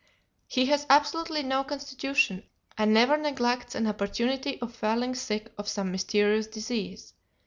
He 0.47 0.65
has 0.65 0.87
absolutely 0.89 1.43
no 1.43 1.63
constitution, 1.63 2.41
and 2.75 2.91
never 2.91 3.17
neglects 3.17 3.75
an 3.75 3.85
opportunity 3.85 4.59
of 4.59 4.73
falling 4.73 5.13
sick 5.13 5.53
of 5.59 5.67
some 5.69 5.91
mysterious 5.91 6.47
disease. 6.47 7.13